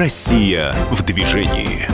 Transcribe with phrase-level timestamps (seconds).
[0.00, 1.86] Россия в движении.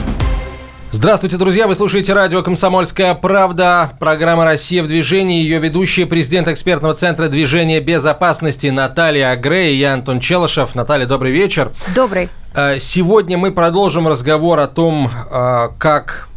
[0.91, 1.67] Здравствуйте, друзья!
[1.67, 3.91] Вы слушаете радио «Комсомольская правда».
[3.99, 5.41] Программа «Россия в движении».
[5.41, 10.73] Ее ведущие президент экспертного центра движения безопасности Наталья Грей и я, Антон Челышев.
[10.73, 11.73] Наталья, добрый вечер.
[11.93, 12.29] Добрый.
[12.55, 16.29] Э, сегодня мы продолжим разговор о том, э, как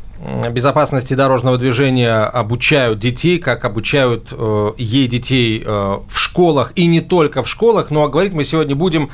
[0.50, 7.00] безопасности дорожного движения обучают детей, как обучают э, ей детей э, в школах и не
[7.00, 7.90] только в школах.
[7.90, 9.10] Ну а говорить мы сегодня будем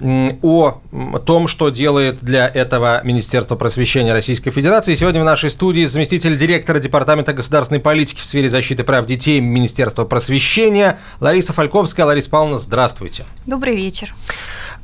[0.00, 0.80] о
[1.24, 4.94] том, что делает для этого Министерство просвещения Российской Федерации.
[4.94, 10.04] Сегодня в нашей студии заместитель директора Департамента государственной политики в сфере защиты прав детей Министерства
[10.04, 12.06] просвещения Лариса Фальковская.
[12.06, 13.24] Лариса Павловна, здравствуйте.
[13.46, 14.14] Добрый вечер.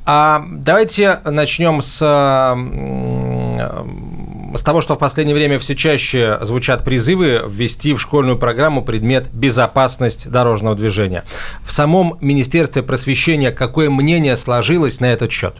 [0.04, 2.00] А давайте начнем с
[4.54, 9.28] с того, что в последнее время все чаще звучат призывы ввести в школьную программу предмет
[9.32, 11.24] «безопасность дорожного движения».
[11.64, 15.56] В самом Министерстве просвещения какое мнение сложилось на этот счет?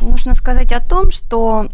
[0.00, 1.68] Нужно сказать о том, что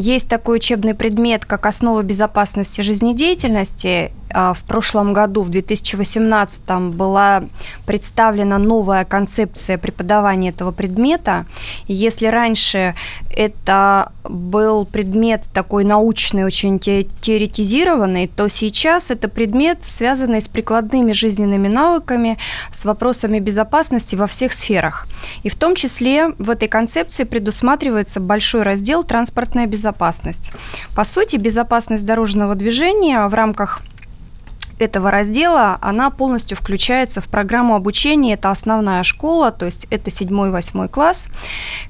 [0.00, 7.42] есть такой учебный предмет, как основа безопасности жизнедеятельности, а, в прошлом году, в 2018, была
[7.84, 11.46] представлена новая концепция преподавания этого предмета.
[11.88, 12.94] Если раньше
[13.38, 21.68] это был предмет такой научный, очень теоретизированный, то сейчас это предмет, связанный с прикладными жизненными
[21.68, 22.36] навыками,
[22.72, 25.06] с вопросами безопасности во всех сферах.
[25.44, 30.50] И в том числе в этой концепции предусматривается большой раздел «Транспортная безопасность».
[30.96, 33.82] По сути, безопасность дорожного движения в рамках
[34.82, 38.34] этого раздела, она полностью включается в программу обучения.
[38.34, 41.28] Это основная школа, то есть это 7-8 класс,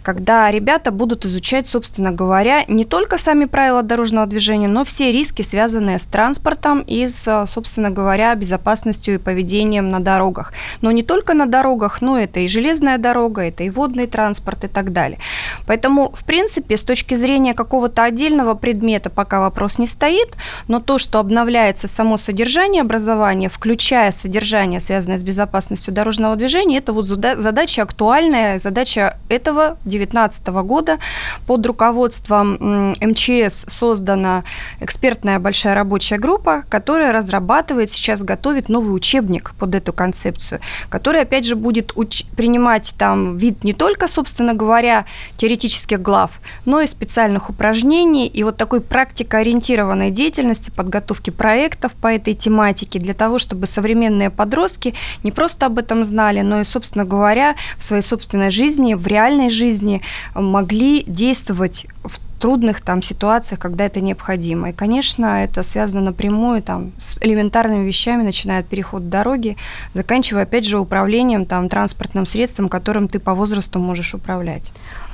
[0.03, 5.43] когда ребята будут изучать, собственно говоря, не только сами правила дорожного движения, но все риски,
[5.43, 10.53] связанные с транспортом и с, собственно говоря, безопасностью и поведением на дорогах.
[10.81, 14.69] Но не только на дорогах, но это и железная дорога, это и водный транспорт и
[14.69, 15.19] так далее.
[15.67, 20.37] Поэтому, в принципе, с точки зрения какого-то отдельного предмета пока вопрос не стоит,
[20.69, 26.79] но то, что обновляется само содержание, уровне образования, включая содержание, связанное с безопасностью дорожного движения,
[26.79, 30.99] это вот задача актуальная, задача этого 2019 года.
[31.47, 34.45] Под руководством МЧС создана
[34.81, 41.45] экспертная большая рабочая группа, которая разрабатывает, сейчас готовит новый учебник под эту концепцию, который, опять
[41.45, 45.05] же, будет уч- принимать там вид не только, собственно говоря,
[45.37, 46.31] теоретических глав,
[46.65, 52.99] но и специальных упражнений и вот такой практикоориентированной деятельности, подготовки проектов по этой тематике, тематики
[52.99, 57.83] для того, чтобы современные подростки не просто об этом знали, но и, собственно говоря, в
[57.83, 60.03] своей собственной жизни, в реальной жизни
[60.35, 64.71] могли действовать в трудных там ситуациях, когда это необходимо.
[64.71, 69.57] И, конечно, это связано напрямую там, с элементарными вещами, начиная от перехода дороги,
[69.95, 74.63] заканчивая, опять же, управлением там, транспортным средством, которым ты по возрасту можешь управлять.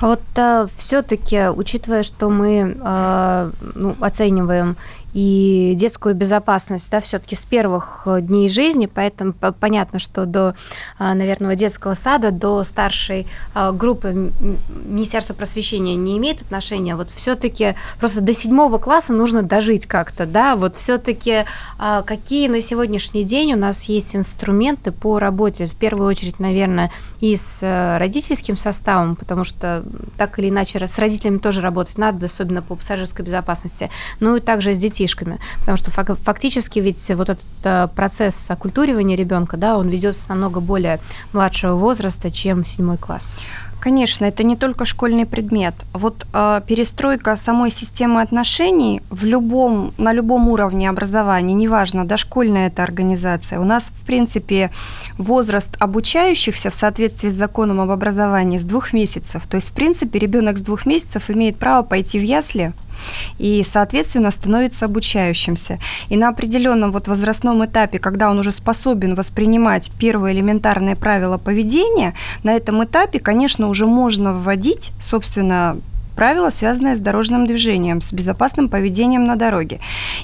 [0.01, 4.75] А вот а, все-таки, учитывая, что мы а, ну, оцениваем
[5.15, 10.55] и детскую безопасность, да, все-таки с первых э, дней жизни, поэтому понятно, что до,
[10.99, 14.33] а, наверное, детского сада, до старшей а, группы
[14.85, 16.97] Министерства просвещения не имеет отношения.
[16.97, 21.45] Вот все-таки просто до седьмого класса нужно дожить как-то, да, вот все-таки
[21.79, 26.91] а, какие на сегодняшний день у нас есть инструменты по работе, в первую очередь, наверное,
[27.19, 29.83] и с э, родительским составом, потому что
[30.17, 33.89] так или иначе с родителями тоже работать надо, особенно по пассажирской безопасности,
[34.19, 39.57] ну и также с детишками, потому что фактически ведь вот этот э, процесс оккультуривания ребенка,
[39.57, 40.99] да, он ведется намного более
[41.33, 43.37] младшего возраста, чем седьмой класс.
[43.85, 45.75] Конечно, это не только школьный предмет.
[45.93, 52.81] Вот э, перестройка самой системы отношений в любом, на любом уровне образования, неважно, дошкольная это
[52.81, 54.71] организация, у нас, в принципе,
[55.19, 59.45] возраст обучающихся в соответствии с законом об образовании с двух месяцев.
[59.45, 62.73] То есть, в принципе, ребенок с двух месяцев имеет право пойти в ясли
[63.37, 65.79] и, соответственно, становится обучающимся.
[66.09, 72.13] И на определенном вот возрастном этапе, когда он уже способен воспринимать первые элементарные правила поведения,
[72.43, 75.77] на этом этапе, конечно, уже можно вводить, собственно,
[76.15, 79.79] правила, связанные с дорожным движением, с безопасным поведением на дороге.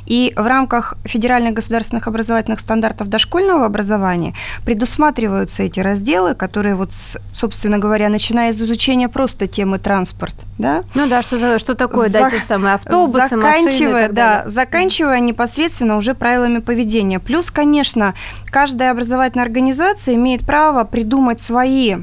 [0.06, 4.34] И в рамках федеральных государственных образовательных стандартов дошкольного образования
[4.66, 6.94] предусматриваются эти разделы, которые вот,
[7.34, 10.84] собственно говоря, начиная из изучения просто темы транспорт, да?
[10.96, 12.20] Ну да, что, что такое, За...
[12.20, 17.20] да, те самые автобусы, заканчивая, машины да, заканчивая непосредственно уже правилами поведения.
[17.20, 18.14] Плюс, конечно,
[18.46, 21.98] каждая образовательная организация имеет право придумать свои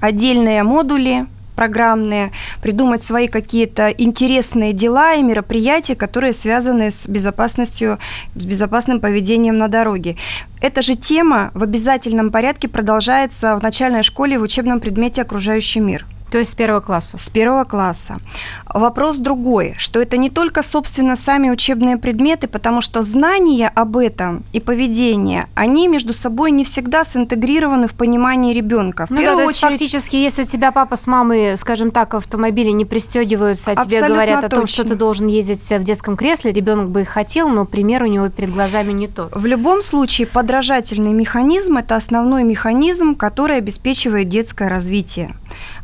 [0.00, 1.26] отдельные модули,
[1.56, 2.30] программные,
[2.62, 7.98] придумать свои какие-то интересные дела и мероприятия, которые связаны с безопасностью,
[8.36, 10.16] с безопасным поведением на дороге.
[10.60, 16.06] Эта же тема в обязательном порядке продолжается в начальной школе в учебном предмете «Окружающий мир».
[16.30, 17.18] То есть с первого класса?
[17.18, 18.18] С первого класса.
[18.66, 24.44] Вопрос другой, что это не только, собственно, сами учебные предметы, потому что знания об этом
[24.52, 29.06] и поведение, они между собой не всегда синтегрированы в понимании ребенка.
[29.08, 32.72] ну да, то есть фактически, если у тебя папа с мамой, скажем так, в автомобиле
[32.72, 34.74] не пристегиваются, а тебе говорят о том, точно.
[34.74, 38.28] что ты должен ездить в детском кресле, ребенок бы и хотел, но пример у него
[38.28, 39.34] перед глазами не тот.
[39.34, 45.34] В любом случае, подражательный механизм– это основной механизм, который обеспечивает детское развитие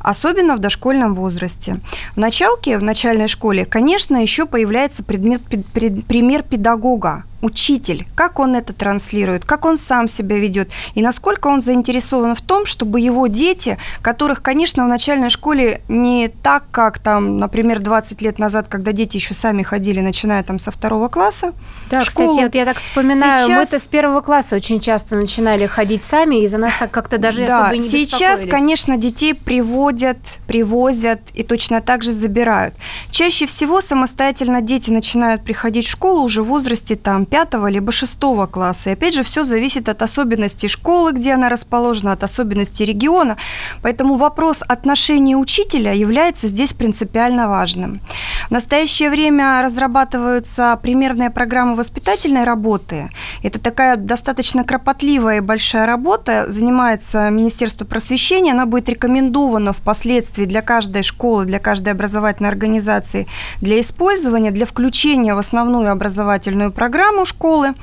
[0.01, 1.81] особенно в дошкольном возрасте.
[2.15, 8.73] В началке, в начальной школе, конечно, еще появляется предмет, пример педагога, учитель, как он это
[8.73, 13.79] транслирует, как он сам себя ведет, и насколько он заинтересован в том, чтобы его дети,
[14.00, 19.17] которых, конечно, в начальной школе не так, как там, например, 20 лет назад, когда дети
[19.17, 21.53] еще сами ходили, начиная там со второго класса.
[21.91, 22.29] Да, школу.
[22.29, 23.59] кстати, вот я так вспоминаю, сейчас...
[23.59, 27.45] мы-то с первого класса очень часто начинали ходить сами, и за нас так как-то даже
[27.45, 32.75] да, особо не сейчас, конечно, детей приводят, привозят и точно так же забирают.
[33.11, 38.46] Чаще всего самостоятельно дети начинают приходить в школу уже в возрасте там пятого либо шестого
[38.46, 38.90] класса.
[38.90, 43.38] И опять же, все зависит от особенностей школы, где она расположена, от особенностей региона.
[43.81, 48.00] Поэтому вопрос отношения учителя является здесь принципиально важным.
[48.49, 53.08] В настоящее время разрабатываются примерные программы воспитательной работы.
[53.43, 56.44] Это такая достаточно кропотливая и большая работа.
[56.49, 58.52] Занимается Министерство просвещения.
[58.52, 63.26] Она будет рекомендована впоследствии для каждой школы, для каждой образовательной организации
[63.62, 67.75] для использования, для включения в основную образовательную программу программу школы.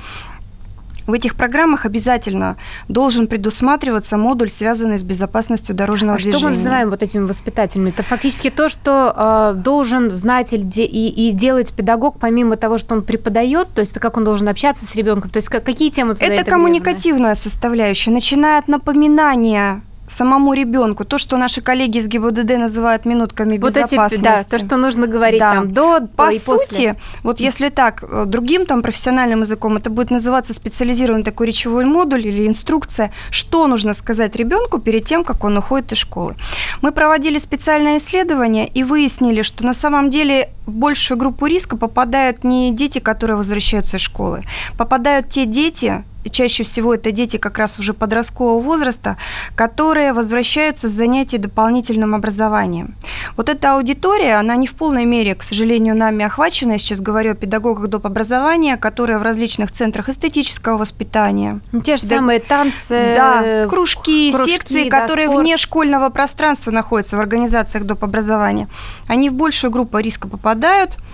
[1.06, 2.56] В этих программах обязательно
[2.86, 6.38] должен предусматриваться модуль, связанный с безопасностью дорожного а движения.
[6.38, 7.90] Что мы называем вот этими воспитательными?
[7.90, 12.94] Это фактически то, что э, должен знать и, и, и делать педагог, помимо того, что
[12.94, 16.26] он преподает, то есть как он должен общаться с ребенком, то есть какие темы туда
[16.26, 21.04] Это коммуникативная составляющая, начиная от напоминания самому ребенку.
[21.04, 24.14] То, что наши коллеги из ГИБДД называют минутками вот безопасности.
[24.14, 25.54] Эти, да, то, что нужно говорить да.
[25.54, 26.96] там до, По и сути, после.
[27.22, 32.26] вот если так, э, другим там профессиональным языком, это будет называться специализированный такой речевой модуль
[32.26, 36.34] или инструкция, что нужно сказать ребенку перед тем, как он уходит из школы.
[36.82, 42.44] Мы проводили специальное исследование и выяснили, что на самом деле в большую группу риска попадают
[42.44, 44.44] не дети, которые возвращаются из школы,
[44.76, 49.16] попадают те дети, чаще всего это дети как раз уже подросткового возраста,
[49.54, 52.94] которые возвращаются с занятий дополнительным образованием.
[53.36, 56.72] Вот эта аудитория, она не в полной мере, к сожалению, нами охвачена.
[56.72, 58.06] Я сейчас говорю о педагогах доп.
[58.06, 61.60] образования, которые в различных центрах эстетического воспитания.
[61.72, 65.40] Ну, те же да, самые танцы, да, кружки, кружки секции, да, которые спорт.
[65.40, 68.04] вне школьного пространства находятся в организациях доп.
[68.04, 68.68] образования.
[69.06, 70.98] Они в большую группу риска попадают–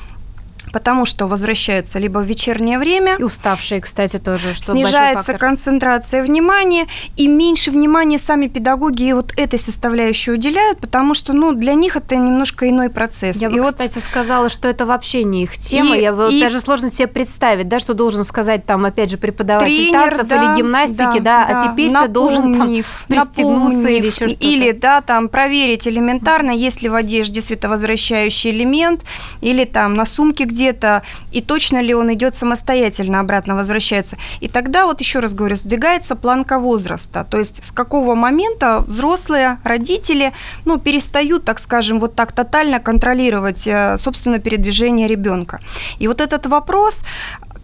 [0.72, 3.16] потому что возвращаются либо в вечернее время.
[3.18, 4.54] И уставшие, кстати, тоже.
[4.54, 6.86] Что снижается концентрация внимания,
[7.16, 12.16] и меньше внимания сами педагоги вот этой составляющей уделяют, потому что ну, для них это
[12.16, 13.36] немножко иной процесс.
[13.36, 13.74] Я и бы, вот...
[13.74, 15.96] кстати, сказала, что это вообще не их тема.
[15.96, 16.40] И, Я и...
[16.40, 20.36] даже сложно себе представить, да, что должен сказать там, опять же, преподаватель Тренер, танцев да,
[20.36, 24.46] или гимнастики, да, да, а теперь ты должен там пристегнуться или еще что-то.
[24.46, 29.04] Или, да, там проверить элементарно, есть ли в одежде световозвращающий элемент,
[29.40, 34.16] или там на сумке где где-то, и точно ли он идет самостоятельно обратно возвращается.
[34.40, 37.26] И тогда, вот еще раз говорю, сдвигается планка возраста.
[37.30, 40.32] То есть с какого момента взрослые, родители,
[40.64, 45.60] ну, перестают, так скажем, вот так тотально контролировать, э, собственно, передвижение ребенка.
[45.98, 47.02] И вот этот вопрос,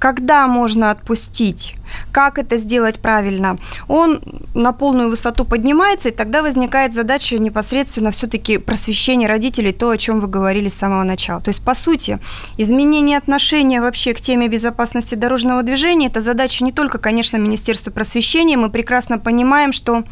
[0.03, 1.77] когда можно отпустить,
[2.11, 3.57] как это сделать правильно,
[3.87, 4.21] он
[4.53, 10.19] на полную высоту поднимается, и тогда возникает задача непосредственно все-таки просвещения родителей, то, о чем
[10.19, 11.41] вы говорили с самого начала.
[11.41, 12.19] То есть, по сути,
[12.59, 18.57] изменение отношения вообще к теме безопасности дорожного движения– это задача не только, конечно, Министерства просвещения,
[18.57, 20.03] мы прекрасно понимаем, что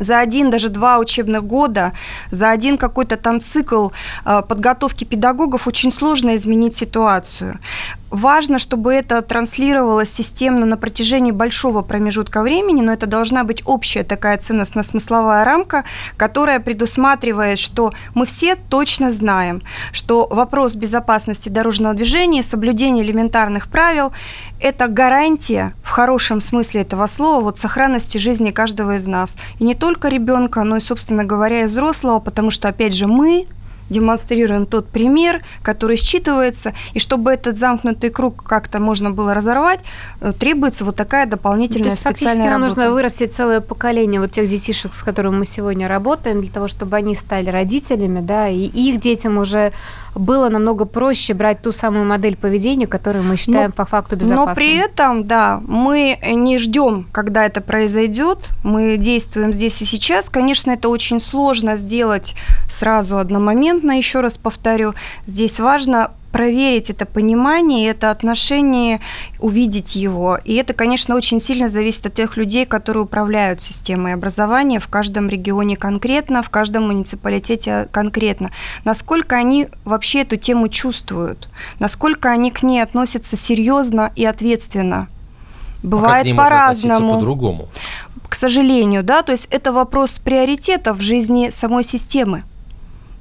[0.00, 1.92] за один, даже два учебных года,
[2.30, 3.90] за один какой-то там цикл
[4.24, 7.58] э, подготовки педагогов очень сложно изменить ситуацию.
[8.10, 14.02] Важно, чтобы это транслировалось системно на протяжении большого промежутка времени, но это должна быть общая
[14.02, 15.84] такая ценностно-смысловая рамка,
[16.16, 19.62] которая предусматривает, что мы все точно знаем,
[19.92, 24.12] что вопрос безопасности дорожного движения, соблюдения элементарных правил–
[24.60, 29.36] это гарантия в хорошем смысле этого слова вот сохранности жизни каждого из нас.
[29.60, 33.46] И не только ребенка, но и, собственно говоря, и взрослого, потому что, опять же, мы
[33.90, 39.80] демонстрируем тот пример, который считывается, и чтобы этот замкнутый круг как-то можно было разорвать,
[40.20, 44.48] э, требуется вот такая дополнительная То есть фактически нам нужно вырастить целое поколение вот тех
[44.48, 49.00] детишек, с которыми мы сегодня работаем, для того, чтобы они стали родителями, да, и их
[49.00, 49.72] детям уже
[50.14, 54.46] было намного проще брать ту самую модель поведения, которую мы считаем но, по факту безопасной.
[54.46, 60.28] Но при этом, да, мы не ждем, когда это произойдет, мы действуем здесь и сейчас.
[60.28, 62.34] Конечно, это очень сложно сделать
[62.68, 64.94] сразу одномоментно, еще раз повторю.
[65.26, 69.00] Здесь важно проверить это понимание, это отношение,
[69.38, 70.38] увидеть его.
[70.44, 75.28] И это, конечно, очень сильно зависит от тех людей, которые управляют системой образования в каждом
[75.28, 78.50] регионе конкретно, в каждом муниципалитете конкретно.
[78.84, 85.08] Насколько они вообще эту тему чувствуют, насколько они к ней относятся серьезно и ответственно.
[85.82, 87.14] Бывает а по-разному.
[87.14, 87.68] по-другому.
[88.28, 92.44] К сожалению, да, то есть это вопрос приоритетов в жизни самой системы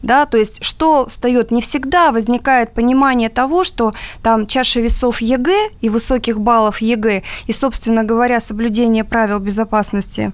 [0.02, 5.70] да, то есть что встает не всегда возникает понимание того, что там чаша весов ЕГЭ
[5.82, 10.32] и высоких баллов ЕГЭ и, собственно говоря, соблюдение правил безопасности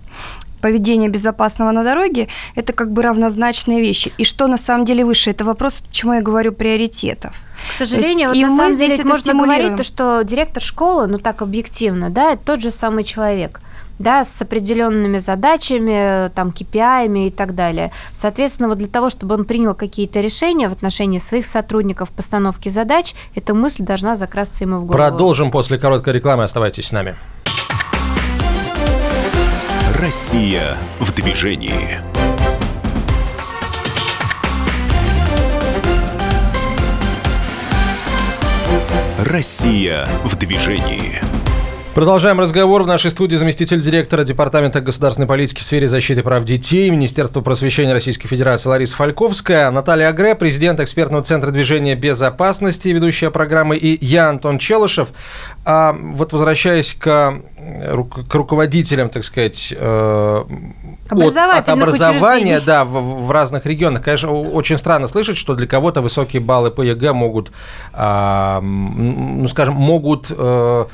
[0.61, 4.11] поведения безопасного на дороге– это как бы равнозначные вещи.
[4.17, 5.29] И что на самом деле выше?
[5.29, 7.35] Это вопрос, почему я говорю приоритетов.
[7.69, 12.09] К сожалению, вот на самом деле можно говорить, то, что директор школы, ну так объективно,
[12.09, 13.61] да, это тот же самый человек
[13.99, 17.91] да, с определенными задачами, там, KPI и так далее.
[18.13, 23.15] Соответственно, вот для того, чтобы он принял какие-то решения в отношении своих сотрудников постановки задач,
[23.35, 24.93] эта мысль должна закрасться ему в голову.
[24.93, 26.43] Продолжим после короткой рекламы.
[26.43, 27.15] Оставайтесь с нами.
[29.99, 31.99] Россия в движении.
[39.17, 41.24] Россия в движении.
[41.95, 42.83] Продолжаем разговор.
[42.83, 47.93] В нашей студии заместитель директора Департамента государственной политики в сфере защиты прав детей Министерства просвещения
[47.93, 54.27] Российской Федерации Лариса Фальковская, Наталья Агре, президент экспертного центра движения безопасности, ведущая программы, и я,
[54.27, 55.13] Антон Челышев.
[55.63, 57.39] А вот возвращаясь к,
[58.27, 60.43] к руководителям, так сказать, э,
[61.09, 64.03] от, от образования да, в, в разных регионах.
[64.03, 67.51] Конечно, очень странно слышать, что для кого-то высокие баллы по ЕГЭ могут,
[67.93, 70.85] э, ну, скажем, могут э,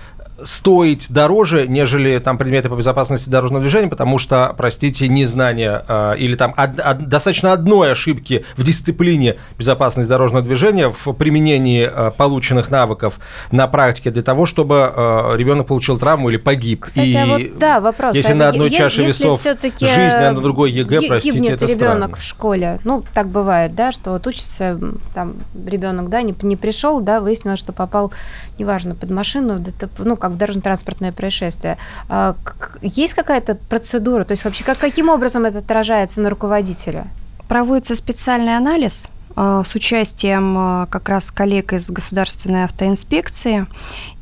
[0.43, 6.35] стоить дороже, нежели там предметы по безопасности дорожного движения, потому что, простите, незнание э, или
[6.35, 12.71] там од, од, достаточно одной ошибки в дисциплине безопасности дорожного движения в применении э, полученных
[12.71, 13.19] навыков
[13.51, 16.81] на практике для того, чтобы э, ребенок получил травму или погиб.
[16.81, 18.15] Кстати, И а вот да, вопрос.
[18.15, 22.15] Если а на одной чаше весов жизнь, а на другой ЕГЭ, простите, это ребенок странно.
[22.15, 24.79] в школе, ну так бывает, да, что вот учится
[25.13, 28.11] там ребенок, да, не, не пришел, да, выяснилось, что попал,
[28.57, 31.77] неважно, под машину, ДТП, ну как в дорожно-транспортное происшествие.
[32.09, 32.35] А,
[32.81, 34.23] есть какая-то процедура?
[34.23, 37.07] То есть вообще как, каким образом это отражается на руководителя?
[37.47, 43.67] Проводится специальный анализ с участием а, как раз коллег из государственной автоинспекции.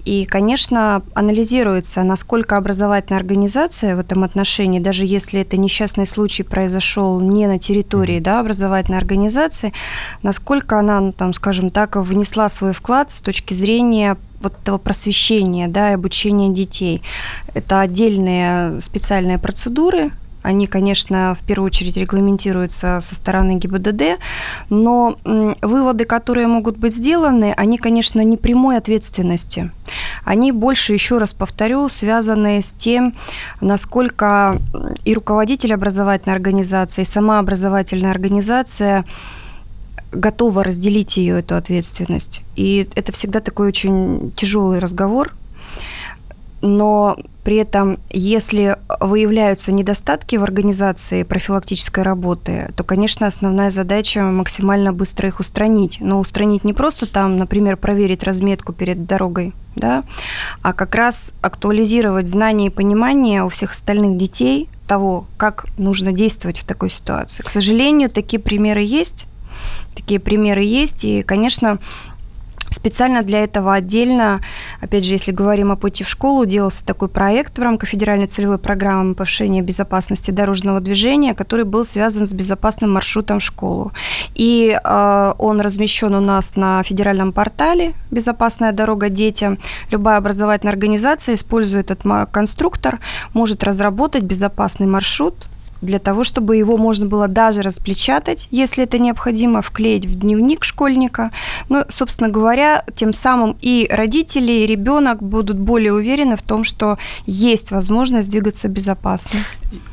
[0.05, 7.19] И, конечно, анализируется, насколько образовательная организация в этом отношении, даже если это несчастный случай произошел
[7.19, 9.73] не на территории да, образовательной организации,
[10.23, 15.67] насколько она, ну, там, скажем так, внесла свой вклад с точки зрения вот этого просвещения,
[15.67, 17.01] да, и обучения детей.
[17.53, 24.19] Это отдельные специальные процедуры, они, конечно, в первую очередь регламентируются со стороны ГИБДД,
[24.69, 29.71] но выводы, которые могут быть сделаны, они, конечно, не прямой ответственности.
[30.23, 33.15] Они больше, еще раз повторю, связаны с тем,
[33.61, 34.59] насколько
[35.03, 39.05] и руководитель образовательной организации, и сама образовательная организация
[40.11, 42.41] готова разделить ее, эту ответственность.
[42.55, 45.33] И это всегда такой очень тяжелый разговор,
[46.61, 47.17] но
[47.49, 55.29] при этом, если выявляются недостатки в организации профилактической работы, то, конечно, основная задача максимально быстро
[55.29, 55.97] их устранить.
[55.99, 60.03] Но устранить не просто там, например, проверить разметку перед дорогой, да,
[60.61, 66.59] а как раз актуализировать знания и понимание у всех остальных детей того, как нужно действовать
[66.59, 67.41] в такой ситуации.
[67.41, 69.25] К сожалению, такие примеры есть,
[69.95, 71.79] такие примеры есть, и, конечно,
[72.71, 74.41] Специально для этого отдельно,
[74.81, 78.57] опять же, если говорим о пути в школу, делался такой проект в рамках федеральной целевой
[78.57, 83.91] программы повышения безопасности дорожного движения, который был связан с безопасным маршрутом в школу.
[84.35, 89.57] И э, он размещен у нас на федеральном портале «Безопасная дорога детям».
[89.91, 92.99] Любая образовательная организация, используя этот конструктор,
[93.33, 95.47] может разработать безопасный маршрут
[95.81, 101.31] для того, чтобы его можно было даже распечатать, если это необходимо, вклеить в дневник школьника.
[101.69, 106.97] Ну, собственно говоря, тем самым и родители, и ребенок будут более уверены в том, что
[107.25, 109.39] есть возможность двигаться безопасно.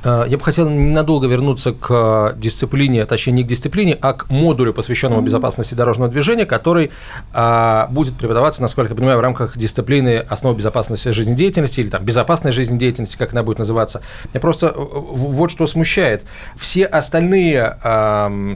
[0.05, 4.73] Э, я бы хотел ненадолго вернуться к дисциплине, точнее не к дисциплине, а к модулю,
[4.73, 6.91] посвященному безопасности дорожного движения, который
[7.33, 12.53] а, будет преподаваться, насколько я понимаю, в рамках дисциплины основы безопасности жизнедеятельности или там безопасной
[12.53, 14.03] жизнедеятельности, как она будет называться.
[14.33, 16.25] Я просто вот что смущает.
[16.55, 17.77] Все остальные,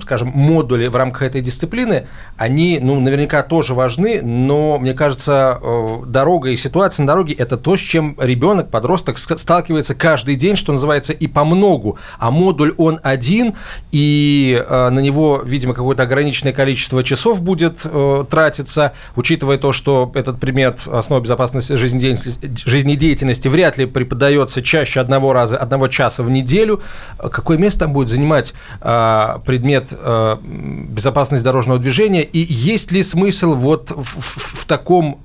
[0.02, 2.06] скажем, модули в рамках этой дисциплины,
[2.40, 7.58] они, ну, наверняка тоже важны, но, мне кажется, э, дорога и ситуация на дороге– это
[7.58, 11.98] то, с чем ребенок, подросток сталкивается каждый день, что называется, и по многу.
[12.18, 13.52] А модуль, он один,
[13.92, 20.10] и э, на него, видимо, какое-то ограниченное количество часов будет э, тратиться, учитывая то, что
[20.14, 26.30] этот предмет основы безопасности жизнедеятельности, жизнедеятельности вряд ли преподается чаще одного раза, одного часа в
[26.30, 26.80] неделю.
[27.18, 32.22] Какое место там будет занимать э, предмет э, безопасности дорожного движения?
[32.22, 35.20] И есть ли смысл вот в, в, в таком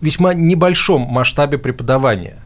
[0.00, 2.38] весьма небольшом масштабе преподавания?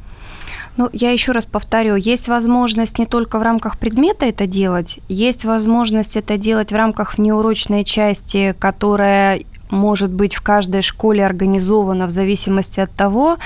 [0.76, 5.44] Ну, я еще раз повторю, есть возможность не только в рамках предмета это делать, есть
[5.44, 12.10] возможность это делать в рамках внеурочной части, которая может быть в каждой школе организована в
[12.10, 13.38] зависимости от того,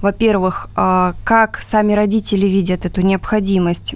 [0.00, 3.94] во-первых, а, как сами родители видят эту необходимость.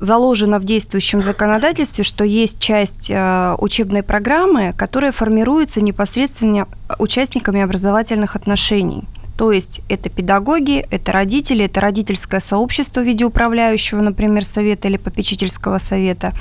[0.00, 6.66] Заложено в действующем законодательстве, что есть часть а, учебной программы, которая формируется непосредственно
[6.98, 9.04] участниками образовательных отношений.
[9.38, 14.96] То есть это педагоги, это родители, это родительское сообщество в виде управляющего, например, совета или
[14.96, 16.32] попечительского совета.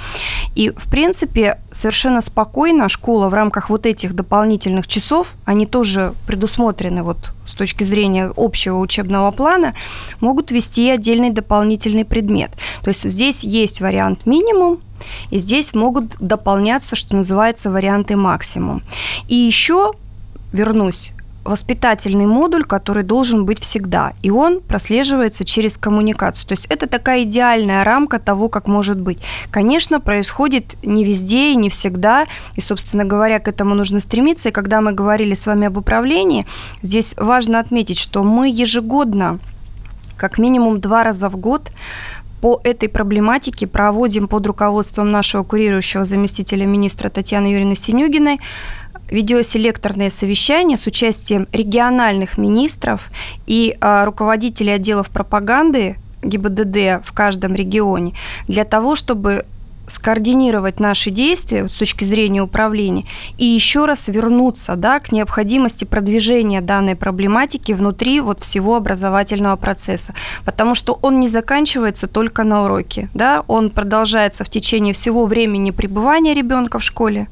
[0.56, 7.04] И, в принципе, совершенно спокойно школа в рамках вот этих дополнительных часов, они тоже предусмотрены
[7.04, 9.76] вот с точки зрения общего учебного плана,
[10.20, 12.50] могут вести отдельный дополнительный предмет.
[12.82, 14.80] То есть здесь есть вариант минимум,
[15.30, 18.82] и здесь могут дополняться, что называется, варианты максимум.
[19.28, 19.94] И еще
[20.52, 21.12] вернусь
[21.48, 26.48] воспитательный модуль, который должен быть всегда, и он прослеживается через коммуникацию.
[26.48, 29.20] То есть это такая идеальная рамка того, как может быть.
[29.50, 34.50] Конечно, происходит не везде и не всегда, и, собственно говоря, к этому нужно стремиться.
[34.50, 36.46] И когда мы говорили с вами об управлении,
[36.82, 39.40] здесь важно отметить, что мы ежегодно,
[40.18, 41.72] как минимум два раза в год,
[42.42, 48.40] по этой проблематике проводим под руководством нашего курирующего заместителя министра Татьяны Юрьевны Синюгиной
[49.10, 53.10] видеоселекторное совещание с участием региональных министров
[53.46, 58.14] и а, руководителей отделов пропаганды ГИБДД в каждом регионе
[58.48, 59.46] для того, чтобы
[59.88, 63.06] скоординировать наши действия с точки зрения управления
[63.38, 70.14] и еще раз вернуться да, к необходимости продвижения данной проблематики внутри вот всего образовательного процесса,
[70.46, 75.72] потому что он не заканчивается только на уроке, да, он продолжается в течение всего времени
[75.72, 77.28] пребывания ребенка в школе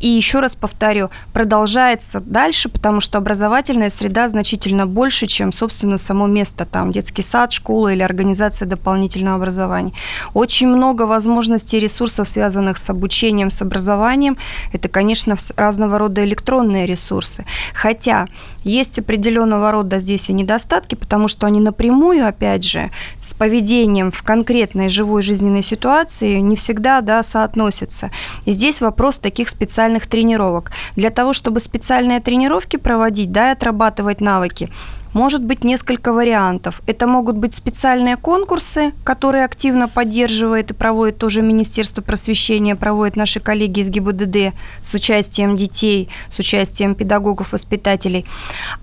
[0.00, 6.26] и еще раз повторю, продолжается дальше, потому что образовательная среда значительно больше, чем, собственно, само
[6.26, 9.92] место, там, детский сад, школа или организация дополнительного образования.
[10.34, 14.36] Очень много возможностей ресурсов, связанных с обучением, с образованием,
[14.72, 17.44] это, конечно, разного рода электронные ресурсы.
[17.74, 18.26] Хотя
[18.64, 24.22] есть определенного рода здесь и недостатки, потому что они напрямую, опять же, с поведением в
[24.22, 28.10] конкретной живой жизненной ситуации не всегда да, соотносятся.
[28.46, 30.72] И здесь вопрос таких специальных тренировок.
[30.96, 34.70] Для того, чтобы специальные тренировки проводить, да, и отрабатывать навыки,
[35.14, 36.82] может быть несколько вариантов.
[36.86, 43.40] Это могут быть специальные конкурсы, которые активно поддерживает и проводит тоже Министерство просвещения, проводят наши
[43.40, 48.26] коллеги из ГИБДД с участием детей, с участием педагогов, воспитателей.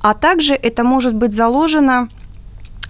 [0.02, 2.10] А также это может быть заложено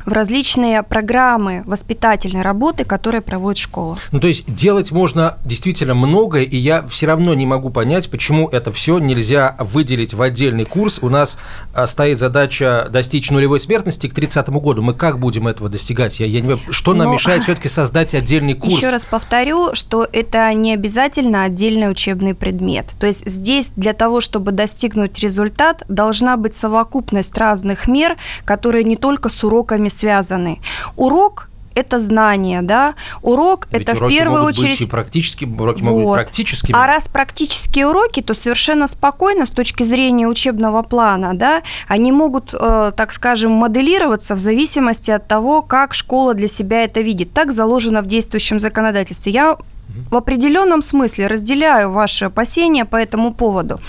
[0.06, 3.98] в различные программы воспитательной работы, которые проводит школа.
[4.12, 8.48] Ну, то есть делать можно действительно многое, и я все равно не могу понять, почему
[8.48, 11.00] это все нельзя выделить в отдельный курс.
[11.02, 11.38] У нас
[11.74, 14.82] а, стоит задача достичь нулевой смертности к 30 году.
[14.82, 16.20] Мы как будем этого достигать?
[16.20, 17.14] Я, я не понимаю, что нам Но...
[17.14, 18.76] мешает все-таки создать отдельный курс?
[18.76, 22.88] Еще раз повторю, что это не обязательно отдельный учебный предмет.
[23.00, 28.96] То есть здесь для того, чтобы достигнуть результат, должна быть совокупность разных мер, которые не
[28.96, 30.60] только с уроками связаны.
[30.96, 32.96] Урок это знание, да.
[33.22, 35.90] Урок Ведь это в первую могут очередь быть и практически уроки вот.
[35.90, 36.78] могут быть практическими.
[36.78, 42.54] А раз практические уроки, то совершенно спокойно с точки зрения учебного плана, да, они могут,
[42.54, 47.34] э, так скажем, моделироваться в зависимости от того, как школа для себя это видит.
[47.34, 49.32] Так заложено в действующем законодательстве.
[49.32, 49.58] Я
[50.10, 53.82] в определенном смысле разделяю ваши опасения по этому поводу.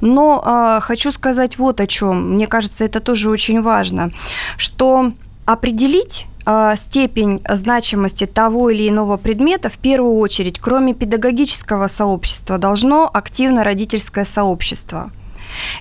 [0.00, 2.34] Но э, хочу сказать вот о чем.
[2.34, 4.10] Мне кажется, это тоже очень важно,
[4.56, 5.12] что
[5.46, 13.10] определить а, степень значимости того или иного предмета в первую очередь, кроме педагогического сообщества, должно
[13.12, 15.10] активно родительское сообщество.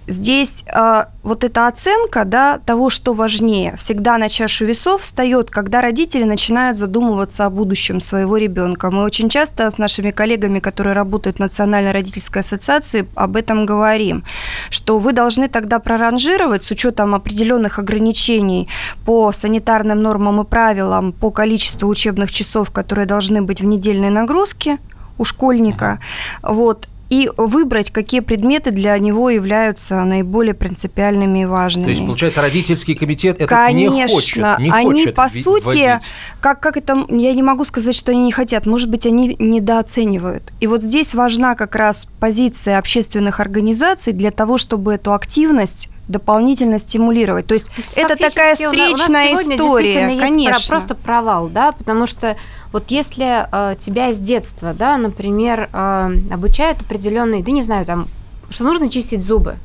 [0.08, 5.82] Здесь э, вот эта оценка да, того, что важнее, всегда на чашу весов встает, когда
[5.82, 8.92] родители начинают задумываться о будущем своего ребенка.
[8.92, 14.24] Мы очень часто с нашими коллегами, которые работают в Национальной родительской ассоциации, об этом говорим,
[14.70, 18.68] что вы должны тогда проранжировать с учетом определенных ограничений
[19.06, 24.78] по санитарным нормам и правилам, по количеству учебных часов, которые должны быть в недельной нагрузке
[25.18, 26.00] у школьника.
[26.42, 31.84] Вот и выбрать, какие предметы для него являются наиболее принципиальными и важными.
[31.86, 36.04] То есть, получается, родительский комитет это Конечно, не хочет, не они хочет по сути, вводить.
[36.42, 40.52] как, как это, я не могу сказать, что они не хотят, может быть, они недооценивают.
[40.60, 46.80] И вот здесь важна как раз позиция общественных организаций для того, чтобы эту активность дополнительно
[46.80, 47.48] стимулировать.
[47.48, 50.60] То есть это такая Фактически у на- у нас встречная сегодня история, действительно есть конечно.
[50.60, 52.36] про- просто провал, да, потому что
[52.74, 58.08] вот если э, тебя с детства, да, например, э, обучают определенные, да не знаю, там,
[58.50, 59.58] что нужно чистить зубы.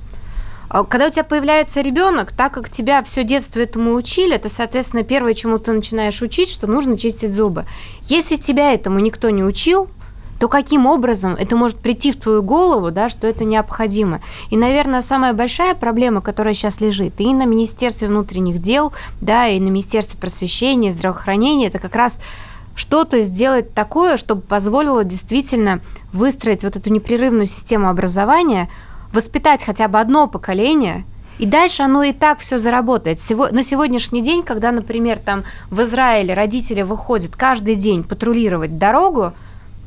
[0.69, 5.05] А Когда у тебя появляется ребенок, так как тебя все детство этому учили, это, соответственно,
[5.05, 7.65] первое, чему ты начинаешь учить, что нужно чистить зубы.
[8.03, 9.89] Если тебя этому никто не учил,
[10.39, 14.21] то каким образом это может прийти в твою голову, да, что это необходимо.
[14.51, 19.59] И, наверное, самая большая проблема, которая сейчас лежит и на Министерстве внутренних дел, да, и
[19.59, 22.21] на Министерстве просвещения, здравоохранения, это как раз
[22.79, 25.81] что-то сделать такое, чтобы позволило действительно
[26.13, 28.71] выстроить вот эту непрерывную систему образования,
[29.13, 31.05] воспитать хотя бы одно поколение,
[31.39, 33.19] и дальше оно и так все заработает.
[33.51, 39.33] На сегодняшний день, когда, например, там в Израиле родители выходят каждый день патрулировать дорогу,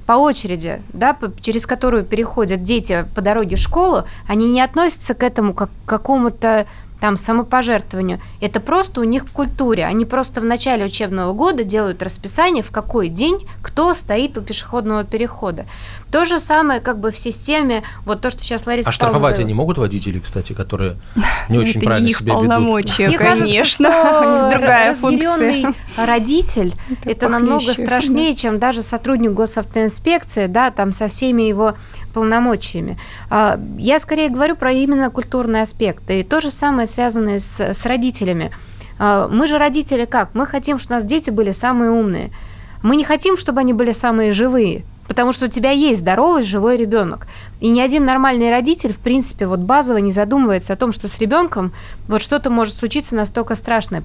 [0.05, 5.23] по очереди, да, через которую переходят дети по дороге в школу, они не относятся к
[5.23, 6.65] этому как к какому-то
[7.01, 8.21] там самопожертвованию.
[8.39, 9.85] Это просто у них в культуре.
[9.85, 15.03] Они просто в начале учебного года делают расписание, в какой день кто стоит у пешеходного
[15.03, 15.65] перехода.
[16.11, 19.45] То же самое как бы в системе, вот то, что сейчас Лариса А штрафовать Павловна
[19.45, 20.97] они могут водители, кстати, которые
[21.49, 22.47] не очень это правильно не их себя ведут?
[22.47, 24.49] полномочия, кажется, конечно.
[24.51, 25.73] Другая функция.
[25.97, 31.75] родитель Это намного страшнее, чем даже сотрудник госавтоинспекции, да, там со всеми его
[32.11, 32.97] полномочиями.
[33.29, 36.09] А, Я скорее говорю про именно культурный аспект.
[36.11, 38.51] И то же самое связанное с, с родителями.
[38.99, 40.35] А, Мы же родители как?
[40.35, 42.29] Мы хотим, чтобы у нас дети были самые умные.
[42.83, 44.83] Мы не хотим, чтобы они были самые живые.
[45.07, 47.27] Потому что у тебя есть здоровый, живой ребенок.
[47.59, 51.19] И ни один нормальный родитель, в принципе, вот базово не задумывается о том, что с
[51.19, 51.73] ребенком
[52.07, 54.01] вот что-то может случиться настолько страшное.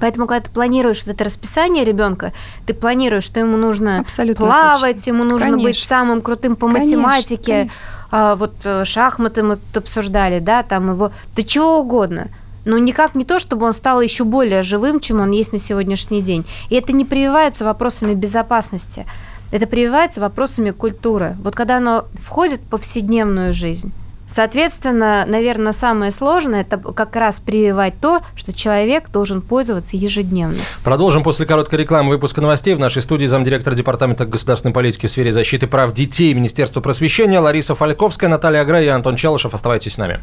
[0.00, 2.32] Поэт- Поэтому, когда ты планируешь вот это расписание ребенка,
[2.66, 5.10] ты планируешь, что ему нужно Абсолютно плавать, точно.
[5.10, 5.86] ему нужно быть Конечно.
[5.86, 7.52] самым крутым по Конечно, математике.
[7.52, 7.72] конечно.
[8.10, 12.28] А, вот э, шахматы мы тут обсуждали, да, там его, да чего угодно.
[12.64, 16.22] Но никак не то, чтобы он стал еще более живым, чем он есть на сегодняшний
[16.22, 16.44] день.
[16.70, 19.06] И это не прививается вопросами безопасности.
[19.52, 21.36] Это прививается вопросами культуры.
[21.42, 23.92] Вот когда оно входит в повседневную жизнь.
[24.28, 30.58] Соответственно, наверное, самое сложное это как раз прививать то, что человек должен пользоваться ежедневно.
[30.84, 32.74] Продолжим после короткой рекламы выпуска новостей.
[32.74, 37.74] В нашей студии замдиректора Департамента государственной политики в сфере защиты прав детей Министерства просвещения Лариса
[37.74, 39.54] Фальковская, Наталья Агрей и Антон Челышев.
[39.54, 40.20] Оставайтесь с нами.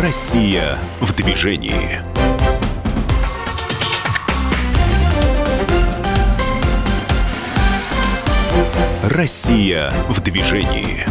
[0.00, 2.00] Россия в движении.
[9.08, 11.06] Россия в движении.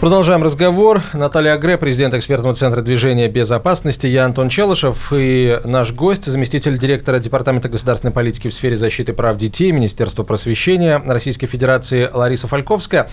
[0.00, 1.02] Продолжаем разговор.
[1.12, 4.06] Наталья Агре, президент экспертного центра движения безопасности.
[4.06, 9.36] Я Антон Челышев и наш гость, заместитель директора Департамента государственной политики в сфере защиты прав
[9.36, 13.10] детей Министерства просвещения Российской Федерации Лариса Фальковская.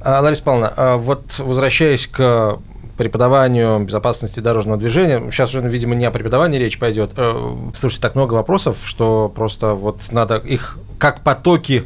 [0.00, 2.58] А, Лариса Павловна, а вот возвращаясь к
[2.96, 5.30] преподаванию безопасности дорожного движения.
[5.30, 7.12] Сейчас уже, видимо, не о преподавании речь пойдет.
[7.18, 11.84] Э, Слушайте, так много вопросов, что просто вот надо их как потоки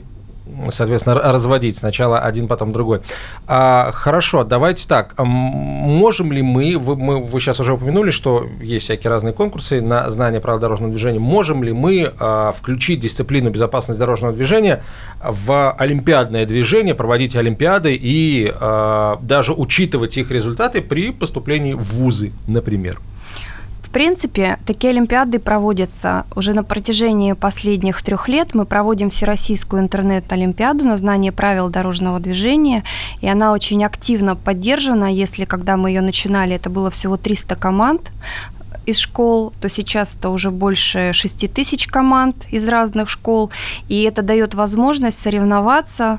[0.70, 1.76] соответственно, разводить.
[1.76, 3.00] Сначала один, потом другой.
[3.46, 5.14] А, хорошо, давайте так.
[5.18, 10.10] Можем ли мы, вы, мы, вы сейчас уже упомянули, что есть всякие разные конкурсы на
[10.10, 11.18] знание правил дорожного движения.
[11.18, 14.82] Можем ли мы а, включить дисциплину безопасности дорожного движения
[15.22, 22.32] в олимпиадное движение, проводить олимпиады и а, даже учитывать их результаты при поступлении в вузы,
[22.46, 23.00] например?
[23.94, 28.52] Принципе, такие олимпиады проводятся уже на протяжении последних трех лет.
[28.52, 32.82] Мы проводим Всероссийскую интернет-олимпиаду на знание правил дорожного движения,
[33.20, 35.14] и она очень активно поддержана.
[35.14, 38.10] Если когда мы ее начинали, это было всего 300 команд
[38.84, 43.52] из школ, то сейчас это уже больше 6 тысяч команд из разных школ,
[43.88, 46.18] и это дает возможность соревноваться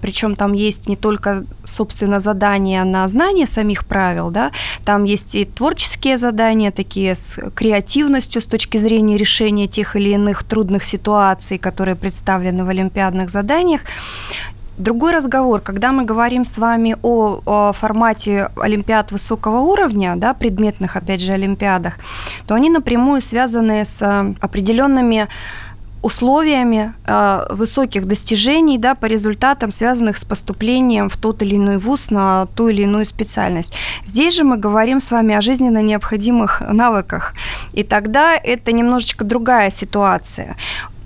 [0.00, 4.52] причем там есть не только, собственно, задания на знание самих правил, да,
[4.84, 10.44] там есть и творческие задания, такие с креативностью с точки зрения решения тех или иных
[10.44, 13.80] трудных ситуаций, которые представлены в олимпиадных заданиях.
[14.76, 20.96] Другой разговор, когда мы говорим с вами о, о формате олимпиад высокого уровня, да, предметных,
[20.96, 21.94] опять же, олимпиадах,
[22.46, 24.02] то они напрямую связаны с
[24.40, 25.28] определенными
[26.04, 32.10] условиями э, высоких достижений да, по результатам, связанных с поступлением в тот или иной вуз
[32.10, 33.72] на ту или иную специальность.
[34.04, 37.32] Здесь же мы говорим с вами о жизненно необходимых навыках.
[37.72, 40.56] И тогда это немножечко другая ситуация.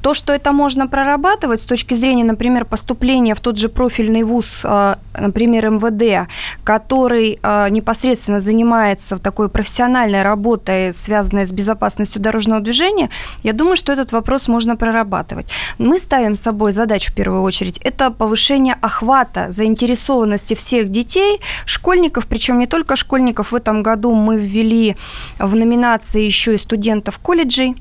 [0.03, 4.61] То, что это можно прорабатывать с точки зрения, например, поступления в тот же профильный вуз,
[4.65, 6.29] э, например, МВД,
[6.65, 13.11] который э, непосредственно занимается такой профессиональной работой, связанной с безопасностью дорожного движения,
[13.43, 15.47] я думаю, что этот вопрос можно прорабатывать.
[15.79, 22.27] Мы ставим с собой задачу в первую очередь, это повышение охвата, заинтересованности всех детей, школьников,
[22.27, 23.53] причем не только школьников.
[23.53, 24.97] В этом году мы ввели
[25.39, 27.77] в номинации еще и студентов колледжей,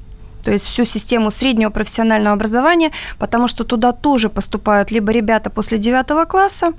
[0.47, 5.77] то есть всю систему среднего профессионального образования, потому что туда тоже поступают либо ребята после
[5.77, 6.71] 9 класса,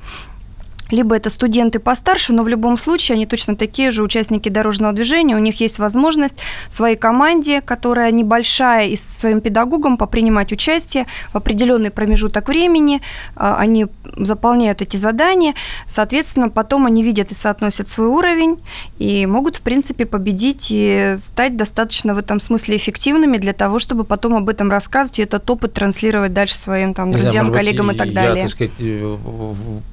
[0.91, 5.37] либо это студенты постарше, но в любом случае они точно такие же участники дорожного движения,
[5.37, 6.37] у них есть возможность
[6.69, 13.03] своей команде, которая небольшая, и своим педагогам попринимать участие в определенный промежуток времени,
[13.37, 15.55] а, они заполняют эти задания,
[15.87, 18.61] соответственно, потом они видят и соотносят свой уровень,
[18.99, 24.05] и могут, в принципе, победить и стать достаточно в этом смысле эффективными для того, чтобы
[24.05, 27.97] потом об этом рассказывать и этот опыт транслировать дальше своим там, друзьям, знаю, коллегам быть,
[27.97, 28.37] и так далее.
[28.37, 29.17] Я, так сказать, э,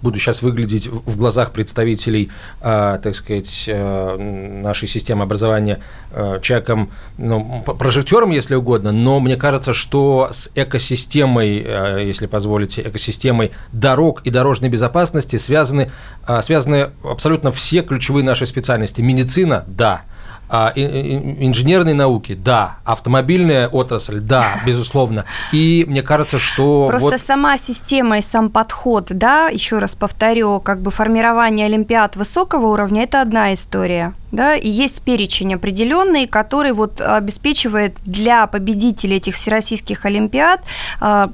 [0.01, 2.29] буду сейчас выглядеть быть в глазах представителей,
[2.61, 4.17] э, так сказать, э,
[4.63, 5.79] нашей системы образования
[6.11, 12.81] э, человеком, ну, прожектором, если угодно, но мне кажется, что с экосистемой, э, если позволите,
[12.81, 15.91] экосистемой дорог и дорожной безопасности связаны,
[16.27, 19.01] э, связаны абсолютно все ключевые наши специальности.
[19.01, 20.01] Медицина– да–
[20.49, 25.25] инженерные науки, да, автомобильная отрасль, да, безусловно.
[25.51, 27.21] И мне кажется, что просто вот...
[27.21, 33.03] сама система и сам подход, да, еще раз повторю, как бы формирование олимпиад высокого уровня
[33.03, 40.05] это одна история, да, и есть перечень определенный, который вот обеспечивает для победителей этих всероссийских
[40.05, 40.61] олимпиад
[40.99, 41.31] а,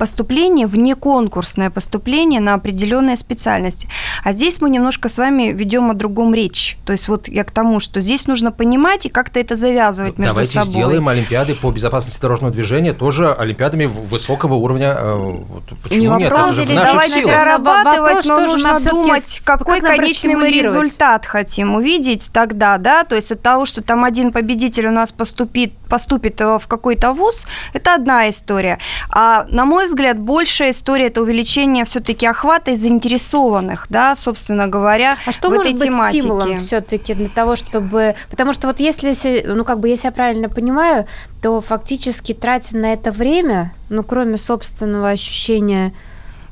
[0.00, 3.86] поступление, вне конкурсное поступление на определенные специальности.
[4.24, 6.78] А здесь мы немножко с вами ведем о другом речь.
[6.86, 10.32] То есть вот я к тому, что здесь нужно понимать и как-то это завязывать между
[10.32, 10.72] Давайте собой.
[10.72, 14.96] Давайте сделаем олимпиады по безопасности дорожного движения тоже олимпиадами высокого уровня.
[14.96, 15.36] Э,
[15.82, 16.32] почему Не нет?
[16.32, 22.30] Вопрос, это же давайте прорабатывать, но нужно думать, какой как конечный мы результат хотим увидеть
[22.32, 26.58] тогда, да, то есть от того, что там один победитель у нас поступит, поступит э,
[26.58, 28.78] в какой-то вуз, это одна история.
[29.10, 35.18] А на мой взгляд, большая история это увеличение все-таки охвата и заинтересованных, да, собственно говоря,
[35.26, 36.20] а что в может этой быть тематике.
[36.20, 40.48] стимулом все-таки для того, чтобы, потому что вот если, ну как бы, если я правильно
[40.48, 41.06] понимаю,
[41.42, 45.92] то фактически тратя на это время, ну кроме собственного ощущения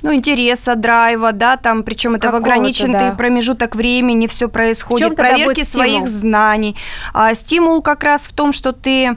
[0.03, 3.15] ну, интереса, драйва, да, там, причем это в ограниченный да.
[3.17, 6.77] промежуток времени все происходит, проверки своих знаний.
[7.13, 9.17] А стимул как раз в том, что ты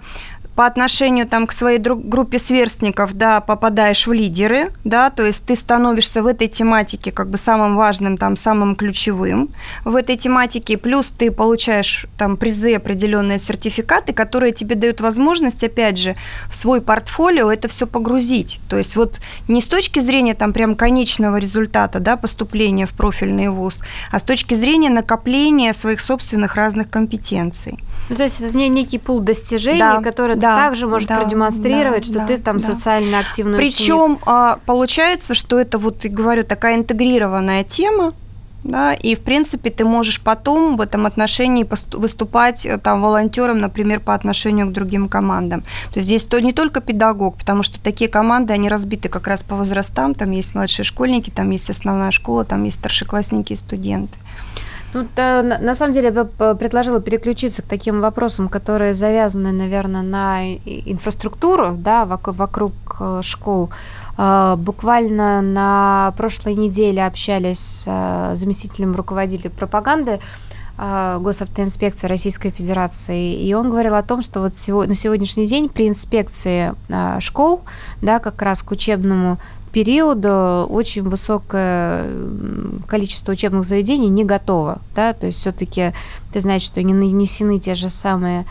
[0.56, 5.56] по отношению там, к своей группе сверстников, да, попадаешь в лидеры, да, то есть ты
[5.56, 9.50] становишься в этой тематике как бы самым важным, там, самым ключевым
[9.86, 15.98] в этой тематике, плюс ты получаешь там призы, определенные сертификаты, которые тебе дают возможность, опять
[15.98, 16.16] же,
[16.50, 18.60] в свой портфолио это все погрузить.
[18.70, 23.48] То есть вот не с точки зрения там прям конечного результата, да, поступления в профильный
[23.50, 23.80] вуз,
[24.12, 27.80] а с точки зрения накопления своих собственных разных компетенций.
[28.12, 31.22] Ну, то есть это не некий пул достижений, да, который да, ты также можешь да,
[31.22, 32.66] продемонстрировать, да, что да, ты там да.
[32.66, 38.14] социально активный Причем а, получается, что это вот, говорю, такая интегрированная тема,
[38.66, 44.02] да, и в принципе ты можешь потом в этом отношении выступать э, там волонтером, например,
[44.02, 45.62] по отношению к другим командам.
[45.94, 49.42] То есть здесь то не только педагог, потому что такие команды, они разбиты как раз
[49.42, 54.18] по возрастам, там есть младшие школьники, там есть основная школа, там есть старшеклассники и студенты.
[54.94, 59.52] Ну, да, на, на самом деле я бы предложила переключиться к таким вопросам, которые завязаны,
[59.52, 63.70] наверное, на инфраструктуру, да, вокруг, вокруг э, школ.
[64.18, 70.20] А, буквально на прошлой неделе общались с э, заместителем руководителя пропаганды
[70.78, 74.54] э, Госавтоинспекции Российской Федерации, и он говорил о том, что вот
[74.88, 76.76] на сегодняшний день при инспекции
[77.20, 77.62] школ,
[78.02, 79.38] да, как раз к учебному
[79.72, 82.10] периода очень высокое
[82.88, 85.94] количество учебных заведений не готово, да, то есть все-таки
[86.34, 88.46] ты знаешь, что не нанесены те же самые